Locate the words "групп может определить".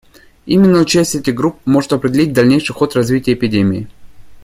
1.35-2.33